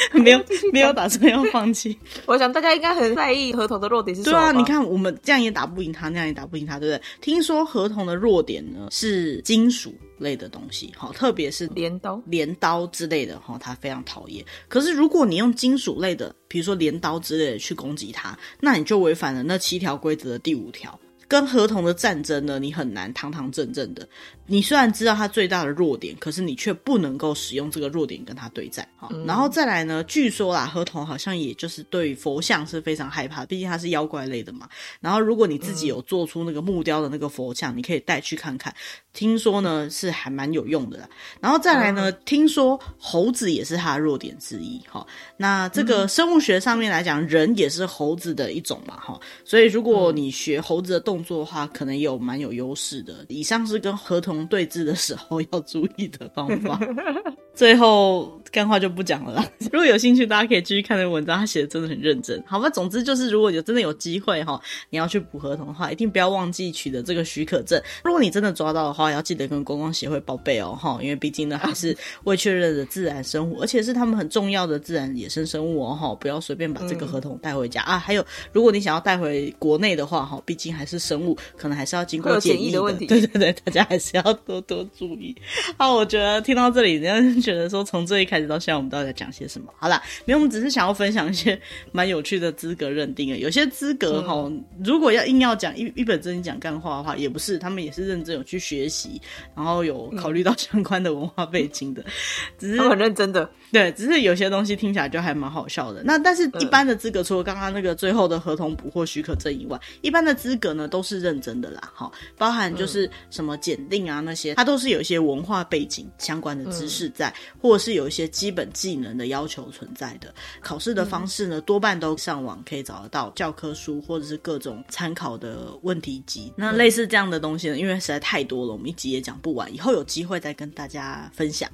[0.22, 1.98] 没有 没有打算要放弃。
[2.26, 4.36] 我想大家应该很在意合同的弱点是什么？
[4.38, 7.02] 对啊，你看我们这样也打不赢他，那样也打不赢他，对不对？
[7.20, 14.44] 听说合同的弱点呢是金属类的东西，好，特别是镰刀、镰刀之类的，哈，他非常讨厌。
[14.68, 20.98] 可是如果你用金属类的，比如说镰刀之类的去攻击他，那你就违反了那七条规则的第五条。
[21.28, 24.08] 跟合同的战争呢，你很难堂堂正正的。
[24.46, 28.88] 你虽然知道他最大的弱点，可是你却不能够使用这个弱点跟他对战。
[28.96, 34.66] 好，嗯、然后再来呢，据说啦，合同好像也就是对佛像是非常害怕，毕竟他是妖怪类的嘛。
[35.00, 38.74] 然后如果你自己有做出那个木雕的那个佛像，嗯、你可以带去看看。
[39.12, 41.08] 听说呢是还蛮有用的啦，
[41.40, 45.06] 然后再来呢，嗯、听说猴子也是它的弱点之一哈。
[45.36, 49.20] 那这个生物学上面来讲，人也是猴子的一种嘛哈。
[49.44, 53.26] 所以如果你学猴子的动工作的话，可能有蛮有优势的。
[53.28, 56.78] 以上是跟合同对峙的时候要注意的方法。
[57.58, 59.44] 最后干话就不讲了啦。
[59.72, 62.40] 如果有兴趣，大家可以继续看那个文章，他写的真的很认真。
[62.46, 67.82] 好吧，总之就是，如果有真的有机会哈，你要去补合同的话，一定不要忘记取得这个许可证。
[68.04, 77.98] 如果你真的抓到的话，要记得跟观光协会报备哦哈，因为毕竟呢还是未确认的自然生物，而且是他们很重要的自然野生生物哦哈，不要随便把这个合同带回家、嗯、啊。
[77.98, 82.80] 还有，如果你想要带回国内的话哈，毕竟还是生物，可能还是要经过检疫的。
[82.80, 83.06] 问题。
[83.08, 85.34] 对对对，大家还是要多多注意。
[85.76, 89.72] 好，我觉得听到这里，人家觉得说从这一开始到现在，我们到底在讲些什么？
[89.78, 91.58] 好啦，没有，我们只是想要分享一些
[91.92, 93.38] 蛮有趣的资格认定的。
[93.38, 99.20] 有些资格哈，嗯、如果要硬要讲一一本正经讲干话的话，也不是，他们也是认真有去学习，
[99.56, 102.02] 然后有考虑到 相关的文化背景的。
[102.02, 102.12] 嗯、
[102.58, 106.02] 只是很认真的，对，只是有些东西听起来就还蛮好笑的。
[106.04, 111.80] 那但是一般的资格，除了刚刚那个最后的合同捕获许可证以外，一般的资格呢都是认真的啦。
[111.94, 118.28] 哈，包含就是什么检定啊那些，它都是有一些文化背景相关的知识在，嗯、或者是有一些。
[118.38, 126.52] 基本技能的要求存在的考试的方式呢，多半都上网可以找得到教科书或者是各种参考的问题集。
[126.54, 131.68] 那类似这样的东西呢，因为实在太多了，我们一集也讲不完，以后有机会再跟大家分享。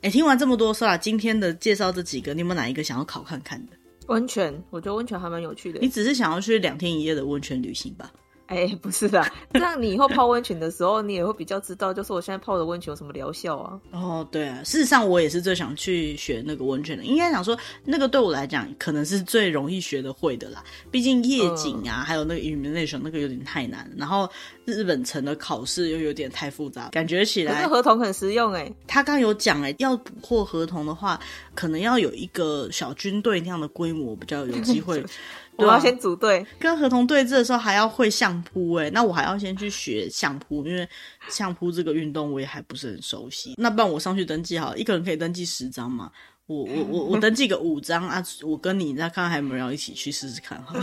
[0.00, 3.72] 哎，听完这么多，说啦，今天的介绍这几个，你有没有哪一个想要考看看的？
[4.08, 5.78] 温泉，我觉得温泉还蛮有趣的。
[5.80, 8.10] 你只是想要去两天一夜的温泉旅行吧？
[8.48, 9.22] 哎、欸，不是的，
[9.52, 13.78] 这样你以后泡温泉的时候，你也会比较知道，就是我现在泡的温泉有什么疗效啊？
[13.90, 20.64] 哦，对啊，事实上我也是最想去学那个温泉的，应该想说那个对我来讲可能是最容易学得会的啦。
[20.90, 24.26] 毕竟夜景啊，嗯、还有那个 illumination 那个有点太难，然后
[24.64, 27.60] 日本城的考试又有点太复杂，感觉起来。
[27.60, 31.20] 那河童很实用哎、欸，他刚有讲哎，要捕获合同的话，
[31.54, 35.04] 可能要有一个小军队那样的规模，比较有机会。
[35.58, 40.88] 我要先组队，跟合同对峙的时候还要会相扑哎，那我还要先去学相扑，因为
[41.28, 43.54] 相扑这个运动我也还不是很熟悉。
[43.56, 46.10] 那不然我上去登记好了，一个人可以登记十张嘛？
[46.46, 48.24] 我我我我登记个五张啊！
[48.42, 50.82] 我跟你再看看还有没有人要一起去试试看哈。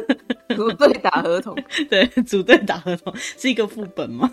[0.56, 1.54] 组队打合同，
[1.90, 4.30] 对，组队打合同是一个副本吗？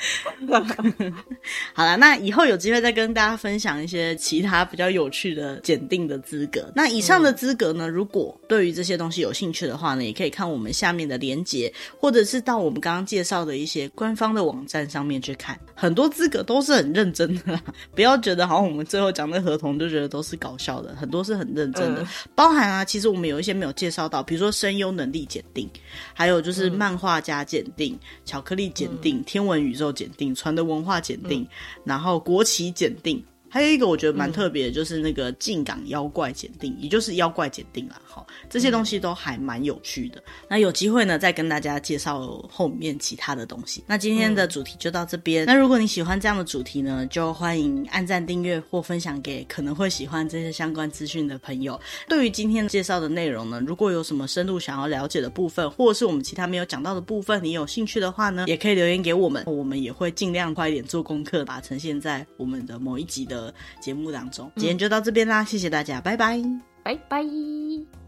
[1.74, 6.72] 好了，那以后有机会再跟大家分享一些其他比较有趣的检定的资格。
[6.74, 15.58] 那以上的资格呢，如果对于这些东西有兴趣的话呢，也可以看我们下面的连结，或者是到我们刚刚介绍的一些官方的网站上面去看。
[15.74, 17.62] 很多资格都是很认真的啦，
[17.94, 22.06] 不要觉得好像我们最后讲的合同就觉得都是搞笑的，很多是很认真的。
[22.34, 25.68] 包含啊，其实我们有一些没有介绍到，比如说声优能力检定，
[26.14, 29.89] 还有就是漫画家检定、巧克力检定、天文宇宙。
[29.92, 31.48] 检定、船的文化检定，嗯、
[31.84, 33.24] 然后国旗检定。
[33.50, 38.00] 还有一个我觉得蛮特别的，就是那个进港妖怪检定，嗯、也就是妖怪检定啦。
[38.04, 40.20] 好，这些东西都还蛮有趣的。
[40.20, 43.82] 嗯、那有机会呢，再跟大家介绍后面其他的东西。
[43.88, 45.44] 那今天的主题就到这边。
[45.44, 51.78] 嗯、那如果你喜欢这样的主题呢，就欢迎按赞、订阅或分享给可能会喜欢这些相关资讯的朋友。
[52.08, 66.40] 对于今天介绍的内容呢，如果有什么深入想要了解的部分，或者是我们其他没有讲到的部分，你有兴趣的话呢，也可以留言给我们，我们也会尽量快一点做功课，把它呈现在我们的某一集的节目当中，今天就到这边啦，谢谢大家，拜拜，
[66.82, 67.99] 拜拜。